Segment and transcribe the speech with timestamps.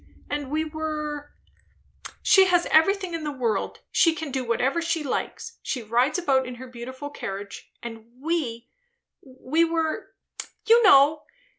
[0.31, 1.29] and we were
[2.23, 6.47] She has everything in the world; she can do whatever she likes; she rides about
[6.47, 8.67] in her beautiful carriage; and we
[9.23, 10.07] we were
[10.67, 11.21] you know!